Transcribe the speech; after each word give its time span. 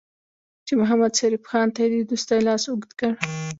چې 0.65 0.73
محمدشریف 0.81 1.43
خان 1.49 1.67
ته 1.75 1.79
یې 1.83 1.89
د 2.03 2.07
دوستۍ 2.09 2.39
لاس 2.47 2.63
اوږد 2.67 2.91
کړ. 2.99 3.13